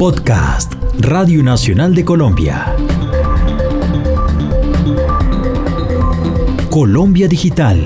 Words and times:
Podcast 0.00 0.72
Radio 0.98 1.42
Nacional 1.42 1.94
de 1.94 2.06
Colombia. 2.06 2.74
Colombia 6.70 7.28
Digital. 7.28 7.84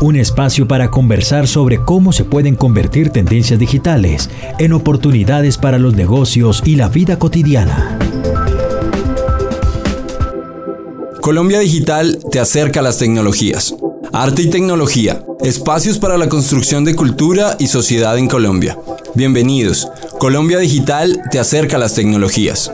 Un 0.00 0.14
espacio 0.14 0.68
para 0.68 0.92
conversar 0.92 1.48
sobre 1.48 1.80
cómo 1.80 2.12
se 2.12 2.22
pueden 2.22 2.54
convertir 2.54 3.10
tendencias 3.10 3.58
digitales 3.58 4.30
en 4.60 4.74
oportunidades 4.74 5.58
para 5.58 5.80
los 5.80 5.96
negocios 5.96 6.62
y 6.64 6.76
la 6.76 6.88
vida 6.88 7.18
cotidiana. 7.18 7.98
Colombia 11.20 11.58
Digital 11.58 12.20
te 12.30 12.38
acerca 12.38 12.78
a 12.78 12.84
las 12.84 12.98
tecnologías. 12.98 13.74
Arte 14.12 14.42
y 14.42 14.50
tecnología, 14.50 15.24
espacios 15.40 15.98
para 15.98 16.16
la 16.16 16.28
construcción 16.28 16.84
de 16.84 16.94
cultura 16.94 17.56
y 17.58 17.66
sociedad 17.66 18.16
en 18.18 18.28
Colombia. 18.28 18.78
Bienvenidos. 19.14 19.88
Colombia 20.22 20.58
Digital 20.58 21.20
te 21.32 21.40
acerca 21.40 21.74
a 21.74 21.80
las 21.80 21.94
tecnologías. 21.94 22.70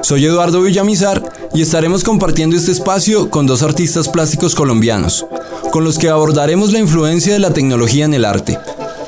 Soy 0.00 0.24
Eduardo 0.24 0.62
Villamizar 0.62 1.22
y 1.52 1.60
estaremos 1.60 2.02
compartiendo 2.02 2.56
este 2.56 2.72
espacio 2.72 3.28
con 3.28 3.46
dos 3.46 3.62
artistas 3.62 4.08
plásticos 4.08 4.54
colombianos, 4.54 5.26
con 5.70 5.84
los 5.84 5.98
que 5.98 6.08
abordaremos 6.08 6.72
la 6.72 6.78
influencia 6.78 7.34
de 7.34 7.40
la 7.40 7.50
tecnología 7.50 8.06
en 8.06 8.14
el 8.14 8.24
arte, 8.24 8.58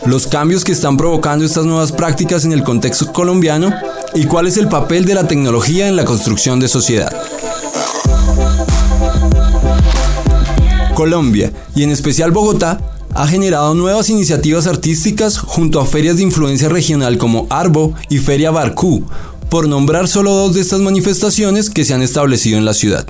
los 0.05 0.27
cambios 0.27 0.63
que 0.63 0.73
están 0.73 0.99
provocando 0.99 1.43
estas 1.43 1.65
nuevas 1.65 1.91
prácticas 1.91 2.45
en 2.45 2.53
el 2.53 2.63
contexto 2.63 3.15
colombiano 3.15 3.73
y 4.15 4.27
cuál 4.27 4.47
es 4.47 4.59
el 4.59 4.69
papel 4.69 5.07
de 5.07 5.15
la 5.15 5.27
tecnología 5.27 5.89
en 5.89 5.97
la 5.97 6.05
construcción 6.05 6.61
de 6.61 6.69
sociedad. 6.69 7.11
Colombia, 10.95 11.51
y 11.75 11.83
en 11.83 11.93
especial 11.93 12.31
Bogotá, 12.31 12.79
ha 13.19 13.27
generado 13.27 13.75
nuevas 13.75 14.11
iniciativas 14.11 14.69
artísticas 14.69 15.39
junto 15.39 15.81
a 15.81 15.87
ferias 15.87 16.19
de 16.19 16.23
influencia 16.23 16.69
regional 16.69 17.19
como 17.19 17.49
Arbo 17.51 17.95
y 18.09 18.19
Feria 18.19 18.53
Barcú, 18.53 19.03
por 19.51 19.67
nombrar 19.67 20.07
solo 20.07 20.31
dos 20.31 20.55
de 20.55 20.61
estas 20.61 20.79
manifestaciones 20.79 21.69
que 21.69 21.85
se 21.85 21.95
han 21.95 22.03
establecido 22.03 22.59
en 22.59 22.65
la 22.65 22.75
ciudad. 22.75 23.05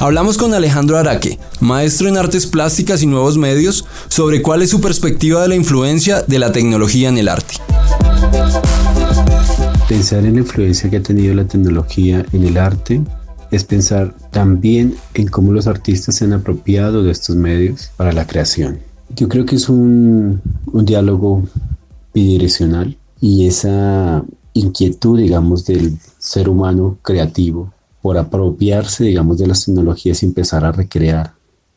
Hablamos 0.00 0.36
con 0.36 0.52
Alejandro 0.52 0.98
Araque, 0.98 1.38
maestro 1.60 2.08
en 2.08 2.16
artes 2.16 2.46
plásticas 2.46 3.00
y 3.00 3.06
nuevos 3.06 3.38
medios, 3.38 3.84
sobre 4.08 4.42
cuál 4.42 4.60
es 4.60 4.70
su 4.70 4.80
perspectiva 4.80 5.40
de 5.42 5.46
la 5.46 5.54
influencia 5.54 6.22
de 6.22 6.40
la 6.40 6.50
tecnología 6.50 7.08
en 7.10 7.18
el 7.18 7.28
arte 7.28 7.54
pensar 9.92 10.24
en 10.24 10.36
la 10.36 10.40
influencia 10.40 10.88
que 10.88 10.96
ha 10.96 11.02
tenido 11.02 11.34
la 11.34 11.46
tecnología 11.46 12.24
en 12.32 12.46
el 12.46 12.56
arte 12.56 13.02
es 13.50 13.62
pensar 13.62 14.14
también 14.30 14.94
en 15.12 15.28
cómo 15.28 15.52
los 15.52 15.66
artistas 15.66 16.16
se 16.16 16.24
han 16.24 16.32
apropiado 16.32 17.02
de 17.02 17.12
estos 17.12 17.36
medios 17.36 17.90
para 17.98 18.10
la 18.14 18.26
creación. 18.26 18.78
Yo 19.14 19.28
creo 19.28 19.44
que 19.44 19.56
es 19.56 19.68
un, 19.68 20.40
un 20.72 20.84
diálogo 20.86 21.42
bidireccional 22.14 22.96
y 23.20 23.46
esa 23.46 24.24
inquietud, 24.54 25.18
digamos, 25.18 25.66
del 25.66 25.98
ser 26.16 26.48
humano 26.48 26.96
creativo 27.02 27.70
por 28.00 28.16
apropiarse, 28.16 29.04
digamos, 29.04 29.36
de 29.36 29.46
las 29.46 29.62
tecnologías 29.66 30.22
y 30.22 30.26
empezar 30.26 30.64
a 30.64 30.72
recrear. 30.72 31.34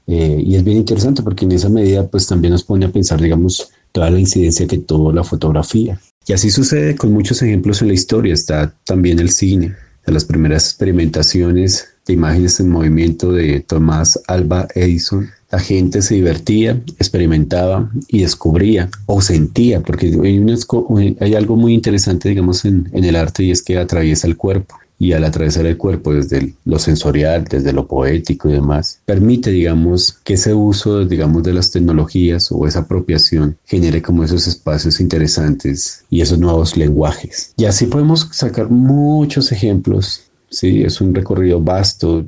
Eh, 0.07 0.41
y 0.41 0.55
es 0.55 0.63
bien 0.63 0.77
interesante 0.77 1.21
porque 1.21 1.43
en 1.43 1.51
esa 1.51 1.67
medida, 1.67 2.07
pues 2.07 2.27
también 2.27 2.53
nos 2.53 2.63
pone 2.63 2.85
a 2.85 2.93
pensar, 2.93 3.19
digamos, 3.19 3.73
toda 3.91 4.09
la 4.09 4.21
incidencia 4.21 4.67
que 4.67 4.77
tuvo 4.77 5.11
la 5.11 5.25
fotografía. 5.25 5.99
Y 6.27 6.33
así 6.33 6.49
sucede 6.49 6.95
con 6.95 7.13
muchos 7.13 7.41
ejemplos 7.41 7.81
en 7.81 7.89
la 7.89 7.93
historia. 7.93 8.33
Está 8.33 8.73
también 8.83 9.19
el 9.19 9.29
cine, 9.29 9.75
de 10.05 10.13
las 10.13 10.25
primeras 10.25 10.65
experimentaciones 10.65 11.87
de 12.05 12.13
imágenes 12.13 12.59
en 12.59 12.69
movimiento 12.69 13.31
de 13.31 13.59
Tomás 13.61 14.19
Alba 14.27 14.67
Edison. 14.75 15.29
La 15.51 15.59
gente 15.59 16.01
se 16.01 16.15
divertía, 16.15 16.81
experimentaba 16.99 17.89
y 18.07 18.21
descubría 18.21 18.89
o 19.05 19.21
sentía, 19.21 19.81
porque 19.81 20.07
hay, 20.23 21.17
hay 21.19 21.35
algo 21.35 21.55
muy 21.55 21.73
interesante, 21.73 22.29
digamos, 22.29 22.65
en, 22.65 22.89
en 22.93 23.03
el 23.03 23.15
arte 23.15 23.43
y 23.43 23.51
es 23.51 23.61
que 23.61 23.77
atraviesa 23.77 24.27
el 24.27 24.37
cuerpo 24.37 24.75
y 24.97 25.13
al 25.13 25.23
atravesar 25.23 25.65
el 25.65 25.77
cuerpo 25.77 26.13
desde 26.13 26.53
lo 26.65 26.79
sensorial, 26.79 27.45
desde 27.45 27.73
lo 27.73 27.87
poético 27.87 28.49
y 28.49 28.53
demás, 28.53 28.99
permite, 29.05 29.51
digamos, 29.51 30.17
que 30.23 30.35
ese 30.35 30.53
uso, 30.53 31.05
digamos, 31.05 31.43
de 31.43 31.53
las 31.53 31.71
tecnologías 31.71 32.51
o 32.51 32.67
esa 32.67 32.79
apropiación 32.79 33.57
genere 33.65 34.01
como 34.01 34.23
esos 34.23 34.47
espacios 34.47 34.99
interesantes 34.99 36.03
y 36.09 36.21
esos 36.21 36.39
nuevos 36.39 36.77
lenguajes. 36.77 37.53
Y 37.57 37.65
así 37.65 37.87
podemos 37.87 38.29
sacar 38.31 38.69
muchos 38.69 39.51
ejemplos. 39.51 40.21
Sí, 40.49 40.83
es 40.83 41.01
un 41.01 41.13
recorrido 41.13 41.59
vasto. 41.59 42.23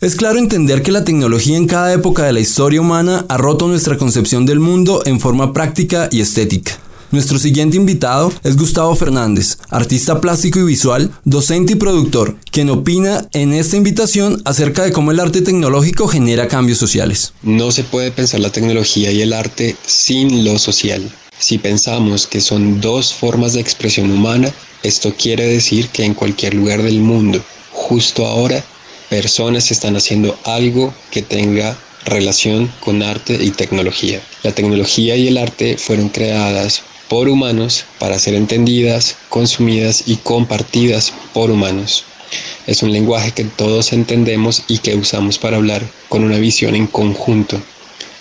Es 0.00 0.16
claro 0.16 0.38
entender 0.38 0.82
que 0.82 0.92
la 0.92 1.04
tecnología 1.04 1.56
en 1.56 1.66
cada 1.66 1.92
época 1.92 2.24
de 2.24 2.32
la 2.32 2.40
historia 2.40 2.80
humana 2.80 3.26
ha 3.28 3.36
roto 3.36 3.68
nuestra 3.68 3.98
concepción 3.98 4.46
del 4.46 4.58
mundo 4.58 5.02
en 5.04 5.20
forma 5.20 5.52
práctica 5.52 6.08
y 6.10 6.20
estética. 6.20 6.72
Nuestro 7.12 7.40
siguiente 7.40 7.76
invitado 7.76 8.32
es 8.44 8.56
Gustavo 8.56 8.94
Fernández, 8.94 9.58
artista 9.68 10.20
plástico 10.20 10.60
y 10.60 10.62
visual, 10.62 11.10
docente 11.24 11.72
y 11.72 11.76
productor, 11.76 12.36
quien 12.52 12.70
opina 12.70 13.26
en 13.32 13.52
esta 13.52 13.76
invitación 13.76 14.40
acerca 14.44 14.84
de 14.84 14.92
cómo 14.92 15.10
el 15.10 15.18
arte 15.18 15.42
tecnológico 15.42 16.06
genera 16.06 16.46
cambios 16.46 16.78
sociales. 16.78 17.32
No 17.42 17.72
se 17.72 17.82
puede 17.82 18.12
pensar 18.12 18.38
la 18.38 18.52
tecnología 18.52 19.10
y 19.10 19.22
el 19.22 19.32
arte 19.32 19.74
sin 19.84 20.44
lo 20.44 20.56
social. 20.60 21.10
Si 21.36 21.58
pensamos 21.58 22.28
que 22.28 22.40
son 22.40 22.80
dos 22.80 23.12
formas 23.12 23.54
de 23.54 23.60
expresión 23.60 24.08
humana, 24.12 24.54
esto 24.84 25.12
quiere 25.18 25.48
decir 25.48 25.88
que 25.88 26.04
en 26.04 26.14
cualquier 26.14 26.54
lugar 26.54 26.80
del 26.80 27.00
mundo, 27.00 27.42
justo 27.72 28.24
ahora, 28.24 28.62
personas 29.08 29.72
están 29.72 29.96
haciendo 29.96 30.38
algo 30.44 30.94
que 31.10 31.22
tenga 31.22 31.76
relación 32.04 32.72
con 32.78 33.02
arte 33.02 33.36
y 33.42 33.50
tecnología. 33.50 34.22
La 34.44 34.52
tecnología 34.52 35.16
y 35.16 35.26
el 35.26 35.38
arte 35.38 35.76
fueron 35.76 36.08
creadas 36.08 36.84
por 37.10 37.28
humanos 37.28 37.86
para 37.98 38.20
ser 38.20 38.36
entendidas, 38.36 39.16
consumidas 39.28 40.04
y 40.06 40.16
compartidas 40.16 41.12
por 41.34 41.50
humanos. 41.50 42.04
Es 42.68 42.84
un 42.84 42.92
lenguaje 42.92 43.32
que 43.32 43.42
todos 43.42 43.92
entendemos 43.92 44.62
y 44.68 44.78
que 44.78 44.94
usamos 44.94 45.36
para 45.36 45.56
hablar 45.56 45.82
con 46.08 46.22
una 46.22 46.38
visión 46.38 46.76
en 46.76 46.86
conjunto. 46.86 47.60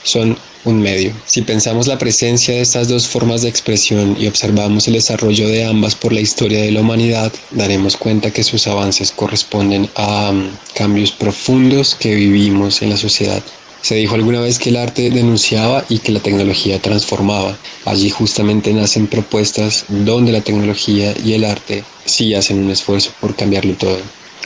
Son 0.04 0.36
un 0.66 0.82
medio. 0.82 1.14
Si 1.28 1.44
pensamos 1.44 1.86
la 1.86 2.00
presencia 2.00 2.56
de 2.56 2.62
estas 2.62 2.88
dos 2.88 3.08
formas 3.08 3.44
de 3.44 3.50
expresión 3.50 4.18
y 4.20 4.26
observamos 4.26 4.88
el 4.88 4.96
desarrollo 4.96 5.48
de 5.48 5.66
ambas 5.66 5.94
por 5.94 6.12
la 6.12 6.22
historia 6.22 6.60
de 6.60 6.72
la 6.72 6.82
humanidad, 6.82 7.32
daremos 7.52 7.96
cuenta 7.96 8.32
que 8.32 8.44
sus 8.44 8.66
avances 8.66 9.12
corresponden 9.12 9.88
a 9.94 10.32
um, 10.32 10.50
cambios 10.74 11.12
profundos 11.12 11.94
que 11.94 12.16
vivimos 12.16 12.82
en 12.82 12.90
la 12.90 12.98
sociedad. 12.98 13.44
Se 13.81 13.95
dijo 13.95 14.16
alguna 14.16 14.41
vez 14.41 14.59
que 14.59 14.69
el 14.69 14.78
arte 14.78 15.09
denunciaba 15.09 15.85
y 15.90 16.00
que 16.00 16.12
la 16.12 16.19
tecnología 16.19 16.81
transformaba. 16.81 17.57
Allí 17.85 18.09
justamente 18.09 18.73
nacen 18.73 19.07
propuestas 19.07 19.85
donde 19.88 20.31
la 20.31 20.41
tecnología 20.41 21.13
y 21.23 21.34
el 21.34 21.45
arte 21.45 21.84
sí 22.06 22.34
hacen 22.34 22.59
un 22.59 22.72
esfuerzo 22.72 23.12
por 23.22 23.35
cambiarlo 23.35 23.73
todo. 23.75 24.00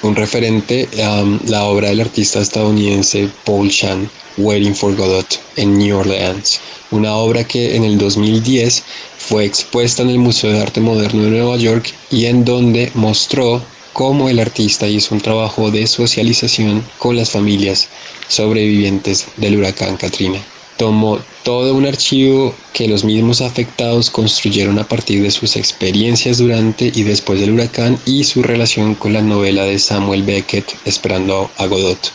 Un 0.04 0.16
referente 0.16 0.88
a 1.02 1.24
la 1.48 1.64
obra 1.64 1.90
del 1.90 2.02
artista 2.02 2.40
estadounidense 2.40 3.30
Paul 3.46 3.70
Chan, 3.70 4.10
Waiting 4.38 4.76
for 4.76 4.96
Godot, 4.96 5.40
en 5.56 5.78
New 5.78 5.98
Orleans, 5.98 6.60
una 6.92 7.16
obra 7.16 7.46
que 7.46 7.76
en 7.76 7.84
el 7.84 7.98
2010 7.98 8.84
fue 9.18 9.46
expuesta 9.46 10.02
en 10.02 10.10
el 10.10 10.20
Museo 10.20 10.52
de 10.52 10.62
Arte 10.62 10.82
Moderno 10.82 11.24
de 11.24 11.30
Nueva 11.30 11.58
York 11.58 11.94
y 12.12 12.26
en 12.26 12.44
donde 12.44 12.92
mostró 12.96 13.64
cómo 13.94 14.28
el 14.28 14.40
artista 14.40 14.88
hizo 14.88 15.16
un 15.16 15.22
trabajo 15.22 15.72
de 15.72 15.88
socialización 15.88 16.84
con 16.98 17.16
las 17.16 17.32
familias 17.32 17.90
sobrevivientes 18.28 19.28
del 19.38 19.58
huracán 19.58 19.98
Katrina. 19.98 20.40
Tomó 20.78 21.20
todo 21.44 21.76
un 21.76 21.86
archivo 21.86 22.56
que 22.74 22.88
los 22.88 23.04
mismos 23.04 23.42
afectados 23.42 24.10
construyeron 24.10 24.80
a 24.80 24.88
partir 24.88 25.22
de 25.22 25.30
sus 25.30 25.56
experiencias 25.56 26.40
durante 26.40 26.92
y 26.94 27.04
después 27.04 27.40
del 27.40 27.52
huracán 27.52 28.00
y 28.06 28.24
su 28.24 28.42
relación 28.42 28.96
con 28.96 29.14
la 29.14 29.22
novela 29.22 29.64
de 29.66 29.78
Samuel 29.78 30.24
Beckett 30.24 30.76
Esperando 30.86 31.52
a 31.58 31.68
Godot. 31.68 32.12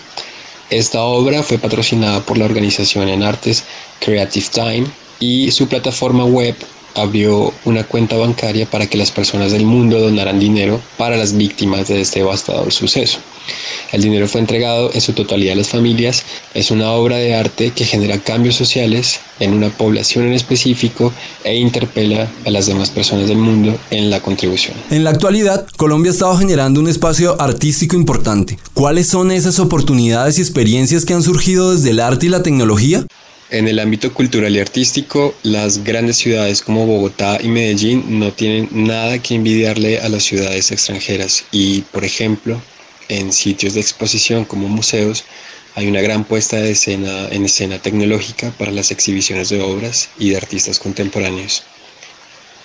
Esta 0.70 1.02
obra 1.02 1.42
fue 1.42 1.58
patrocinada 1.58 2.20
por 2.26 2.36
la 2.36 2.44
organización 2.44 3.08
en 3.08 3.22
artes 3.22 3.64
Creative 4.00 4.46
Time 4.52 4.86
y 5.20 5.50
su 5.52 5.68
plataforma 5.68 6.24
web 6.24 6.56
abrió 6.94 7.52
una 7.64 7.84
cuenta 7.84 8.16
bancaria 8.16 8.66
para 8.66 8.86
que 8.86 8.98
las 8.98 9.10
personas 9.10 9.52
del 9.52 9.64
mundo 9.64 10.00
donaran 10.00 10.38
dinero 10.38 10.80
para 10.96 11.16
las 11.16 11.36
víctimas 11.36 11.88
de 11.88 12.00
este 12.00 12.20
devastador 12.20 12.72
suceso. 12.72 13.18
El 13.92 14.02
dinero 14.02 14.28
fue 14.28 14.40
entregado 14.40 14.90
en 14.92 15.00
su 15.00 15.12
totalidad 15.12 15.54
a 15.54 15.56
las 15.56 15.68
familias. 15.68 16.24
Es 16.54 16.70
una 16.70 16.92
obra 16.92 17.16
de 17.16 17.34
arte 17.34 17.70
que 17.70 17.84
genera 17.84 18.18
cambios 18.18 18.56
sociales 18.56 19.20
en 19.40 19.54
una 19.54 19.70
población 19.70 20.26
en 20.26 20.34
específico 20.34 21.12
e 21.44 21.56
interpela 21.56 22.28
a 22.44 22.50
las 22.50 22.66
demás 22.66 22.90
personas 22.90 23.28
del 23.28 23.38
mundo 23.38 23.78
en 23.90 24.10
la 24.10 24.20
contribución. 24.20 24.74
En 24.90 25.04
la 25.04 25.10
actualidad, 25.10 25.66
Colombia 25.76 26.10
ha 26.10 26.14
estado 26.14 26.36
generando 26.36 26.80
un 26.80 26.88
espacio 26.88 27.40
artístico 27.40 27.96
importante. 27.96 28.58
¿Cuáles 28.74 29.06
son 29.06 29.30
esas 29.30 29.58
oportunidades 29.58 30.38
y 30.38 30.42
experiencias 30.42 31.04
que 31.04 31.14
han 31.14 31.22
surgido 31.22 31.74
desde 31.74 31.90
el 31.90 32.00
arte 32.00 32.26
y 32.26 32.30
la 32.30 32.42
tecnología? 32.42 33.06
En 33.50 33.66
el 33.66 33.78
ámbito 33.78 34.12
cultural 34.12 34.54
y 34.54 34.60
artístico, 34.60 35.34
las 35.42 35.82
grandes 35.82 36.18
ciudades 36.18 36.60
como 36.60 36.84
Bogotá 36.84 37.38
y 37.42 37.48
Medellín 37.48 38.18
no 38.18 38.30
tienen 38.30 38.68
nada 38.70 39.22
que 39.22 39.36
envidiarle 39.36 40.00
a 40.00 40.10
las 40.10 40.24
ciudades 40.24 40.70
extranjeras 40.70 41.46
y, 41.50 41.80
por 41.80 42.04
ejemplo, 42.04 42.60
en 43.08 43.32
sitios 43.32 43.72
de 43.72 43.80
exposición 43.80 44.44
como 44.44 44.68
museos, 44.68 45.24
hay 45.74 45.86
una 45.86 46.02
gran 46.02 46.24
puesta 46.24 46.58
de 46.58 46.72
escena, 46.72 47.28
en 47.30 47.46
escena 47.46 47.78
tecnológica 47.78 48.52
para 48.58 48.70
las 48.70 48.90
exhibiciones 48.90 49.48
de 49.48 49.62
obras 49.62 50.10
y 50.18 50.28
de 50.28 50.36
artistas 50.36 50.78
contemporáneos. 50.78 51.62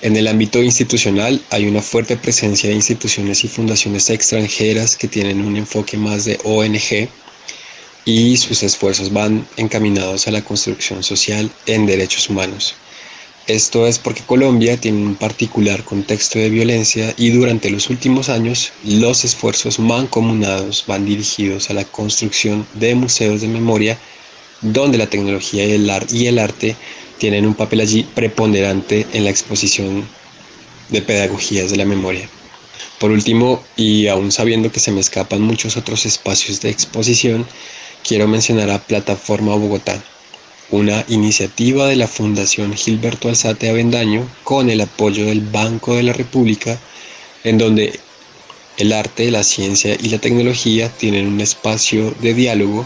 En 0.01 0.17
el 0.17 0.27
ámbito 0.27 0.61
institucional 0.61 1.41
hay 1.49 1.65
una 1.65 1.81
fuerte 1.81 2.17
presencia 2.17 2.67
de 2.67 2.75
instituciones 2.75 3.45
y 3.45 3.47
fundaciones 3.47 4.09
extranjeras 4.09 4.97
que 4.97 5.07
tienen 5.07 5.45
un 5.45 5.55
enfoque 5.55 5.95
más 5.95 6.25
de 6.25 6.37
ONG 6.43 7.07
y 8.05 8.37
sus 8.37 8.63
esfuerzos 8.63 9.13
van 9.13 9.47
encaminados 9.57 10.27
a 10.27 10.31
la 10.31 10.43
construcción 10.43 11.03
social 11.03 11.51
en 11.65 11.85
derechos 11.85 12.29
humanos. 12.29 12.75
Esto 13.47 13.87
es 13.87 13.99
porque 13.99 14.21
Colombia 14.21 14.77
tiene 14.77 15.05
un 15.05 15.15
particular 15.15 15.83
contexto 15.83 16.39
de 16.39 16.49
violencia 16.49 17.13
y 17.17 17.29
durante 17.31 17.69
los 17.69 17.89
últimos 17.89 18.29
años 18.29 18.71
los 18.85 19.25
esfuerzos 19.25 19.79
mancomunados 19.79 20.85
van 20.87 21.05
dirigidos 21.05 21.69
a 21.69 21.73
la 21.73 21.83
construcción 21.83 22.65
de 22.73 22.95
museos 22.95 23.41
de 23.41 23.49
memoria 23.49 23.97
donde 24.61 24.97
la 24.97 25.07
tecnología 25.07 25.65
y 25.65 25.71
el, 25.71 25.91
y 26.11 26.27
el 26.27 26.39
arte 26.39 26.77
tienen 27.17 27.45
un 27.45 27.53
papel 27.53 27.81
allí 27.81 28.03
preponderante 28.03 29.05
en 29.11 29.25
la 29.25 29.29
exposición 29.29 30.07
de 30.89 31.01
pedagogías 31.01 31.69
de 31.69 31.77
la 31.77 31.85
memoria. 31.85 32.29
Por 32.97 33.11
último, 33.11 33.61
y 33.75 34.07
aún 34.07 34.31
sabiendo 34.31 34.71
que 34.71 34.79
se 34.79 34.91
me 34.91 35.01
escapan 35.01 35.41
muchos 35.41 35.75
otros 35.75 36.05
espacios 36.05 36.61
de 36.61 36.69
exposición, 36.69 37.45
quiero 38.03 38.27
mencionar 38.27 38.69
a 38.69 38.79
Plataforma 38.79 39.55
Bogotá, 39.55 40.03
una 40.71 41.05
iniciativa 41.07 41.87
de 41.87 41.95
la 41.95 42.07
Fundación 42.07 42.73
Gilberto 42.73 43.29
Alzate 43.29 43.69
Avendaño 43.69 44.27
con 44.43 44.69
el 44.69 44.81
apoyo 44.81 45.25
del 45.25 45.41
Banco 45.41 45.95
de 45.95 46.03
la 46.03 46.13
República, 46.13 46.77
en 47.43 47.57
donde 47.57 47.99
el 48.77 48.91
arte, 48.91 49.31
la 49.31 49.43
ciencia 49.43 49.95
y 50.01 50.09
la 50.09 50.19
tecnología 50.19 50.89
tienen 50.89 51.27
un 51.27 51.41
espacio 51.41 52.13
de 52.21 52.33
diálogo 52.33 52.85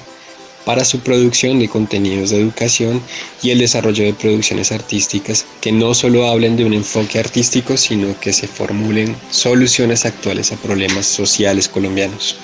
para 0.66 0.84
su 0.84 1.00
producción 1.00 1.60
de 1.60 1.70
contenidos 1.70 2.30
de 2.30 2.42
educación 2.42 3.02
y 3.42 3.52
el 3.52 3.60
desarrollo 3.60 4.04
de 4.04 4.14
producciones 4.14 4.74
artísticas 4.74 5.46
que 5.62 5.72
no 5.72 5.94
solo 5.94 6.28
hablen 6.28 6.58
de 6.58 6.66
un 6.66 6.74
enfoque 6.74 7.20
artístico, 7.20 7.78
sino 7.78 8.20
que 8.20 8.34
se 8.34 8.48
formulen 8.48 9.16
soluciones 9.32 10.06
actuales 10.06 10.52
a 10.52 10.58
problemas 10.58 11.06
sociales 11.06 11.70
colombianos. 11.70 12.36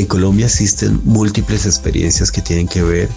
En 0.00 0.06
Colombia 0.06 0.46
existen 0.46 0.98
múltiples 1.04 1.66
experiencias 1.66 2.32
que 2.32 2.40
tienen 2.40 2.66
que 2.66 2.82
ver 2.82 3.10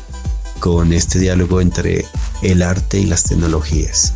con 0.60 0.92
este 0.92 1.18
diálogo 1.18 1.62
entre 1.62 2.06
el 2.42 2.62
arte 2.62 3.00
y 3.00 3.06
las 3.06 3.24
tecnologías. 3.24 4.12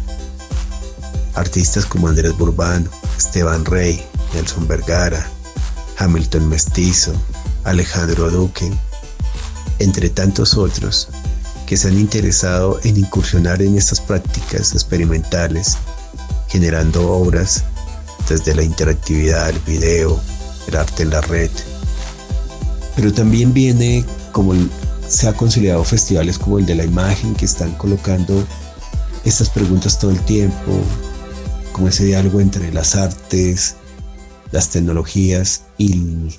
Artistas 1.33 1.85
como 1.85 2.09
Andrés 2.09 2.37
Burbano, 2.37 2.89
Esteban 3.17 3.63
Rey, 3.63 4.03
Nelson 4.33 4.67
Vergara, 4.67 5.25
Hamilton 5.97 6.49
Mestizo, 6.49 7.13
Alejandro 7.63 8.29
Duque, 8.29 8.69
entre 9.79 10.09
tantos 10.09 10.57
otros 10.57 11.07
que 11.67 11.77
se 11.77 11.87
han 11.87 11.97
interesado 11.97 12.81
en 12.83 12.97
incursionar 12.97 13.61
en 13.61 13.77
estas 13.77 14.01
prácticas 14.01 14.73
experimentales, 14.73 15.77
generando 16.49 17.09
obras 17.13 17.63
desde 18.27 18.53
la 18.53 18.63
interactividad, 18.63 19.51
el 19.51 19.59
video, 19.59 20.19
el 20.67 20.75
arte 20.75 21.03
en 21.03 21.11
la 21.11 21.21
red, 21.21 21.49
pero 22.97 23.13
también 23.13 23.53
viene 23.53 24.03
como 24.31 24.55
se 25.07 25.27
ha 25.27 25.33
consolidado 25.33 25.83
festivales 25.83 26.39
como 26.39 26.57
el 26.57 26.65
de 26.65 26.73
la 26.73 26.83
imagen 26.83 27.35
que 27.35 27.45
están 27.45 27.71
colocando 27.73 28.43
estas 29.23 29.51
preguntas 29.51 29.99
todo 29.99 30.09
el 30.09 30.19
tiempo, 30.21 30.81
como 31.73 31.89
ese 31.89 32.05
diálogo 32.05 32.41
entre 32.41 32.73
las 32.73 32.95
artes, 32.95 33.75
las 34.51 34.69
tecnologías 34.69 35.65
y 35.77 36.29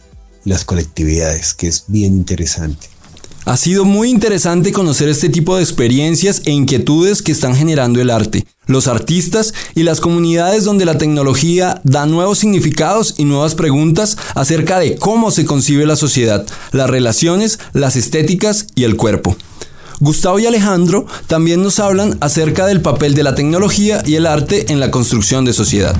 las 0.45 0.65
colectividades, 0.65 1.55
que 1.55 1.69
es 1.69 1.85
bien 1.87 2.15
interesante. 2.15 2.89
Ha 3.49 3.57
sido 3.57 3.87
muy 3.87 4.11
interesante 4.11 4.73
conocer 4.73 5.09
este 5.09 5.31
tipo 5.31 5.57
de 5.57 5.63
experiencias 5.63 6.43
e 6.45 6.51
inquietudes 6.51 7.23
que 7.23 7.33
están 7.33 7.57
generando 7.57 7.99
el 7.99 8.11
arte, 8.11 8.47
los 8.67 8.89
artistas 8.89 9.55
y 9.75 9.85
las 9.85 10.03
comunidades 10.03 10.65
donde 10.65 10.85
la 10.85 10.99
tecnología 10.99 11.81
da 11.83 12.05
nuevos 12.05 12.41
significados 12.41 13.15
y 13.17 13.25
nuevas 13.25 13.55
preguntas 13.55 14.19
acerca 14.35 14.79
de 14.79 14.97
cómo 14.97 15.31
se 15.31 15.47
concibe 15.47 15.87
la 15.87 15.97
sociedad, 15.97 16.45
las 16.73 16.91
relaciones, 16.91 17.59
las 17.73 17.97
estéticas 17.97 18.67
y 18.75 18.85
el 18.85 18.97
cuerpo. 18.97 19.35
Gustavo 19.99 20.39
y 20.39 20.45
Alejandro 20.45 21.07
también 21.27 21.63
nos 21.63 21.79
hablan 21.79 22.19
acerca 22.21 22.67
del 22.67 22.83
papel 22.83 23.15
de 23.15 23.23
la 23.23 23.35
tecnología 23.35 24.03
y 24.05 24.17
el 24.17 24.27
arte 24.27 24.71
en 24.71 24.79
la 24.79 24.91
construcción 24.91 25.47
de 25.47 25.55
sociedad. 25.55 25.97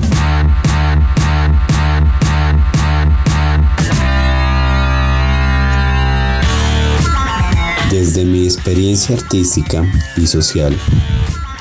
Desde 8.19 8.31
mi 8.33 8.43
experiencia 8.43 9.15
artística 9.15 9.89
y 10.17 10.27
social, 10.27 10.75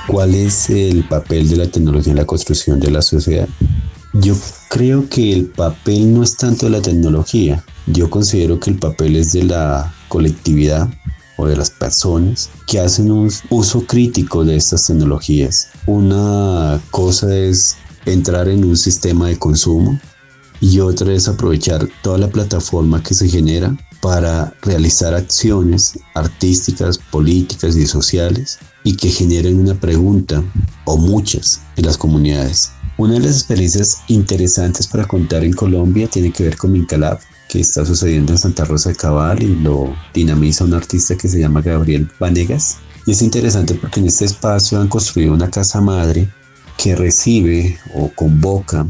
¿cuál 0.09 0.35
es 0.35 0.69
el 0.69 1.05
papel 1.05 1.49
de 1.49 1.57
la 1.57 1.69
tecnología 1.69 2.11
en 2.11 2.19
la 2.19 2.27
construcción 2.27 2.81
de 2.81 2.91
la 2.91 3.01
sociedad? 3.01 3.49
Yo 4.13 4.35
creo 4.69 5.09
que 5.09 5.33
el 5.33 5.47
papel 5.47 6.13
no 6.13 6.25
es 6.25 6.37
tanto 6.37 6.67
de 6.67 6.73
la 6.73 6.83
tecnología, 6.83 7.65
yo 7.87 8.11
considero 8.11 8.59
que 8.59 8.71
el 8.71 8.77
papel 8.77 9.15
es 9.15 9.35
de 9.35 9.45
la 9.45 9.95
colectividad 10.09 10.89
o 11.37 11.47
de 11.47 11.55
las 11.55 11.71
personas 11.71 12.51
que 12.67 12.81
hacen 12.81 13.13
un 13.13 13.31
uso 13.51 13.87
crítico 13.87 14.45
de 14.45 14.57
estas 14.57 14.85
tecnologías. 14.89 15.69
Una 15.87 16.81
cosa 16.91 17.37
es 17.37 17.77
entrar 18.05 18.49
en 18.49 18.65
un 18.65 18.77
sistema 18.77 19.29
de 19.29 19.39
consumo 19.39 19.97
y 20.61 20.81
otra 20.81 21.13
es 21.13 21.29
aprovechar 21.29 21.89
toda 22.03 22.19
la 22.19 22.27
plataforma 22.27 23.01
que 23.01 23.15
se 23.15 23.29
genera 23.29 23.77
para 24.01 24.55
realizar 24.63 25.15
acciones 25.15 25.99
artísticas, 26.15 26.99
políticas 26.99 27.77
y 27.77 27.87
sociales 27.87 28.59
y 28.85 28.97
que 28.97 29.11
generen 29.11 29.61
una 29.61 29.75
pregunta 29.75 30.43
o 30.85 30.97
muchas 30.97 31.61
en 31.77 31.87
las 31.87 31.99
comunidades. 31.99 32.73
Una 32.97 33.15
de 33.15 33.21
las 33.21 33.37
experiencias 33.37 34.03
interesantes 34.09 34.87
para 34.87 35.07
contar 35.07 35.45
en 35.45 35.53
Colombia 35.53 36.09
tiene 36.09 36.33
que 36.33 36.45
ver 36.45 36.57
con 36.57 36.73
Mincalab, 36.73 37.21
que 37.49 37.61
está 37.61 37.85
sucediendo 37.85 38.33
en 38.33 38.39
Santa 38.39 38.65
Rosa 38.65 38.91
de 38.91 38.97
Cabal 38.97 39.43
y 39.43 39.55
lo 39.55 39.95
dinamiza 40.13 40.65
un 40.65 40.75
artista 40.75 41.17
que 41.17 41.29
se 41.29 41.39
llama 41.39 41.63
Gabriel 41.63 42.11
Vanegas. 42.19 42.79
Y 43.07 43.13
es 43.13 43.23
interesante 43.23 43.75
porque 43.75 44.01
en 44.01 44.07
este 44.07 44.25
espacio 44.25 44.81
han 44.81 44.89
construido 44.89 45.33
una 45.33 45.51
casa 45.51 45.81
madre 45.81 46.29
que 46.77 46.95
recibe 46.95 47.79
o 47.95 48.11
convoca 48.15 48.87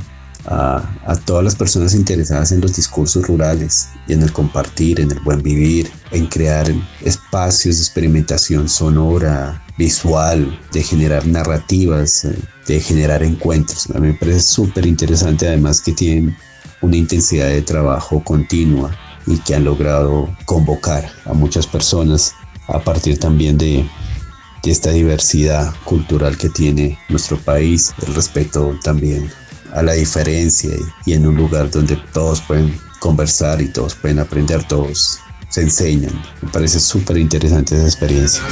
a, 0.50 1.14
todas 1.26 1.44
las 1.44 1.54
personas 1.54 1.94
interesadas 1.94 2.52
en 2.52 2.60
los 2.60 2.74
discursos 2.74 3.26
rurales 3.26 3.88
y 4.06 4.14
en 4.14 4.22
el 4.22 4.32
compartir, 4.32 5.00
en 5.00 5.10
el 5.10 5.20
buen 5.20 5.42
vivir, 5.42 5.90
en 6.10 6.26
crear 6.26 6.72
espacios 7.02 7.76
de 7.76 7.82
experimentación 7.82 8.68
sonora, 8.68 9.62
visual, 9.76 10.58
de 10.72 10.82
generar 10.82 11.26
narrativas, 11.26 12.24
eh, 12.24 12.38
de 12.66 12.80
generar 12.80 13.22
encuentros. 13.22 13.88
A 13.90 13.98
mí 13.98 14.08
me 14.08 14.14
parece 14.14 14.40
súper 14.40 14.86
interesante 14.86 15.46
además 15.46 15.82
que 15.82 15.92
tienen 15.92 16.36
una 16.80 16.96
intensidad 16.96 17.48
de 17.48 17.62
trabajo 17.62 18.22
continua 18.24 18.96
y 19.26 19.38
que 19.38 19.54
han 19.54 19.64
logrado 19.64 20.34
convocar 20.46 21.10
a 21.26 21.34
muchas 21.34 21.66
personas 21.66 22.32
a 22.68 22.78
partir 22.78 23.18
también 23.18 23.58
de, 23.58 23.86
de 24.62 24.70
esta 24.70 24.90
diversidad 24.90 25.74
cultural 25.84 26.38
que 26.38 26.48
tiene 26.48 26.98
nuestro 27.10 27.38
país, 27.38 27.92
el 28.06 28.14
respeto 28.14 28.78
también 28.82 29.30
a 29.72 29.82
la 29.82 29.92
diferencia 29.92 30.70
y, 31.04 31.12
en 31.12 31.26
un 31.26 31.36
lugar 31.36 31.70
donde 31.70 31.96
todos 32.12 32.40
pueden 32.40 32.78
conversar 33.00 33.60
y 33.60 33.68
todos 33.68 33.94
pueden 33.94 34.18
aprender, 34.18 34.66
todos 34.66 35.18
se 35.48 35.62
enseñan. 35.62 36.12
Me 36.42 36.50
parece 36.50 36.80
súper 36.80 37.18
interesante 37.18 37.76
esa 37.76 37.86
experiencia. 37.86 38.42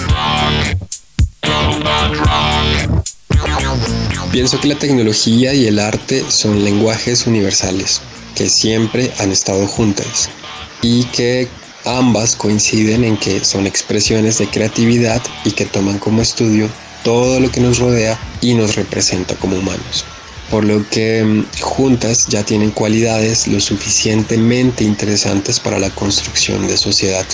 Pienso 4.30 4.60
que 4.60 4.68
la 4.68 4.74
tecnología 4.74 5.54
y 5.54 5.66
el 5.66 5.78
arte 5.78 6.24
son 6.28 6.62
lenguajes 6.62 7.26
universales 7.26 8.00
que 8.34 8.50
siempre 8.50 9.12
han 9.18 9.32
estado 9.32 9.66
juntas 9.66 10.28
y 10.82 11.04
que 11.04 11.48
ambas 11.86 12.36
coinciden 12.36 13.04
en 13.04 13.16
que 13.16 13.44
son 13.44 13.66
expresiones 13.66 14.38
de 14.38 14.48
creatividad 14.48 15.22
y 15.44 15.52
que 15.52 15.64
toman 15.64 15.98
como 15.98 16.20
estudio 16.20 16.68
todo 17.02 17.40
lo 17.40 17.50
que 17.50 17.60
nos 17.60 17.78
rodea 17.78 18.18
y 18.42 18.54
nos 18.54 18.74
representa 18.74 19.36
como 19.36 19.56
humanos 19.56 20.04
por 20.50 20.64
lo 20.64 20.88
que 20.88 21.24
mm, 21.24 21.46
juntas 21.60 22.26
ya 22.28 22.44
tienen 22.44 22.70
cualidades 22.70 23.48
lo 23.48 23.60
suficientemente 23.60 24.84
interesantes 24.84 25.60
para 25.60 25.78
la 25.78 25.90
construcción 25.90 26.66
de 26.66 26.76
sociedad. 26.76 27.26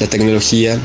La 0.00 0.06
tecnología, 0.06 0.80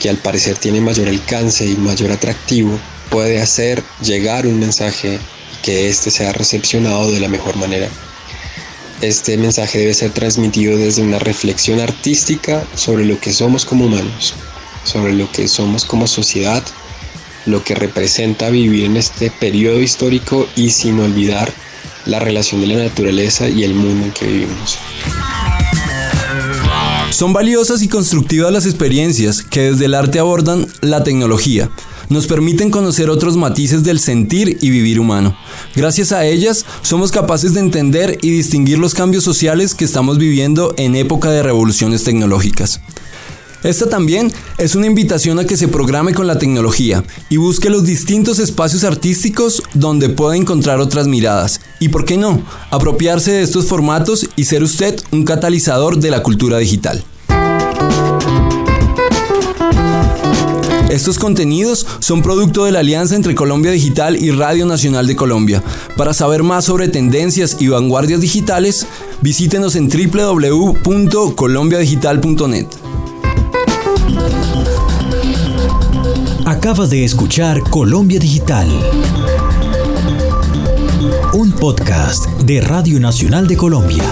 que 0.00 0.08
al 0.08 0.16
parecer 0.16 0.58
tiene 0.58 0.80
mayor 0.80 1.08
alcance 1.08 1.66
y 1.66 1.76
mayor 1.76 2.12
atractivo, 2.12 2.78
puede 3.10 3.40
hacer 3.40 3.82
llegar 4.02 4.46
un 4.46 4.60
mensaje 4.60 5.14
y 5.14 5.62
que 5.62 5.88
éste 5.88 6.10
sea 6.10 6.32
recepcionado 6.32 7.10
de 7.10 7.20
la 7.20 7.28
mejor 7.28 7.56
manera. 7.56 7.88
Este 9.00 9.36
mensaje 9.36 9.78
debe 9.78 9.94
ser 9.94 10.12
transmitido 10.12 10.78
desde 10.78 11.02
una 11.02 11.18
reflexión 11.18 11.80
artística 11.80 12.64
sobre 12.74 13.04
lo 13.04 13.20
que 13.20 13.32
somos 13.32 13.64
como 13.64 13.86
humanos, 13.86 14.34
sobre 14.84 15.12
lo 15.12 15.30
que 15.32 15.48
somos 15.48 15.84
como 15.84 16.06
sociedad 16.06 16.62
lo 17.46 17.64
que 17.64 17.74
representa 17.74 18.50
vivir 18.50 18.84
en 18.84 18.96
este 18.96 19.30
periodo 19.30 19.80
histórico 19.80 20.46
y 20.56 20.70
sin 20.70 21.00
olvidar 21.00 21.52
la 22.04 22.18
relación 22.18 22.60
de 22.60 22.66
la 22.68 22.76
naturaleza 22.84 23.48
y 23.48 23.64
el 23.64 23.74
mundo 23.74 24.06
en 24.06 24.12
que 24.12 24.26
vivimos. 24.26 24.78
Son 27.10 27.32
valiosas 27.32 27.82
y 27.82 27.88
constructivas 27.88 28.52
las 28.52 28.66
experiencias 28.66 29.42
que 29.42 29.70
desde 29.70 29.86
el 29.86 29.94
arte 29.94 30.18
abordan 30.18 30.66
la 30.82 31.02
tecnología. 31.02 31.70
Nos 32.08 32.26
permiten 32.26 32.70
conocer 32.70 33.10
otros 33.10 33.36
matices 33.36 33.82
del 33.82 33.98
sentir 33.98 34.58
y 34.60 34.70
vivir 34.70 35.00
humano. 35.00 35.36
Gracias 35.74 36.12
a 36.12 36.24
ellas 36.24 36.64
somos 36.82 37.10
capaces 37.10 37.54
de 37.54 37.60
entender 37.60 38.18
y 38.22 38.30
distinguir 38.30 38.78
los 38.78 38.94
cambios 38.94 39.24
sociales 39.24 39.74
que 39.74 39.84
estamos 39.84 40.18
viviendo 40.18 40.74
en 40.76 40.94
época 40.94 41.30
de 41.30 41.42
revoluciones 41.42 42.04
tecnológicas. 42.04 42.80
Esta 43.62 43.88
también 43.88 44.32
es 44.58 44.74
una 44.74 44.86
invitación 44.86 45.38
a 45.38 45.44
que 45.44 45.56
se 45.56 45.68
programe 45.68 46.14
con 46.14 46.26
la 46.26 46.38
tecnología 46.38 47.04
y 47.28 47.36
busque 47.36 47.70
los 47.70 47.84
distintos 47.84 48.38
espacios 48.38 48.84
artísticos 48.84 49.62
donde 49.74 50.08
pueda 50.08 50.36
encontrar 50.36 50.80
otras 50.80 51.06
miradas. 51.06 51.60
Y 51.80 51.88
por 51.88 52.04
qué 52.04 52.16
no, 52.16 52.42
apropiarse 52.70 53.32
de 53.32 53.42
estos 53.42 53.66
formatos 53.66 54.28
y 54.36 54.44
ser 54.44 54.62
usted 54.62 55.00
un 55.10 55.24
catalizador 55.24 55.98
de 55.98 56.10
la 56.10 56.22
cultura 56.22 56.58
digital. 56.58 57.04
Estos 60.88 61.18
contenidos 61.18 61.86
son 61.98 62.22
producto 62.22 62.64
de 62.64 62.72
la 62.72 62.78
alianza 62.78 63.16
entre 63.16 63.34
Colombia 63.34 63.72
Digital 63.72 64.16
y 64.16 64.30
Radio 64.30 64.64
Nacional 64.66 65.06
de 65.06 65.16
Colombia. 65.16 65.62
Para 65.96 66.14
saber 66.14 66.42
más 66.42 66.64
sobre 66.64 66.88
tendencias 66.88 67.58
y 67.60 67.68
vanguardias 67.68 68.20
digitales, 68.20 68.86
visítenos 69.20 69.76
en 69.76 69.90
www.colombiadigital.net. 69.90 72.85
Acabas 76.66 76.90
de 76.90 77.04
escuchar 77.04 77.60
Colombia 77.60 78.18
Digital, 78.18 78.66
un 81.32 81.52
podcast 81.52 82.26
de 82.40 82.60
Radio 82.60 82.98
Nacional 82.98 83.46
de 83.46 83.56
Colombia. 83.56 84.02